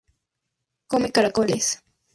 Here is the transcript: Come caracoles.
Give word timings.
Come 0.87 1.11
caracoles. 1.11 1.67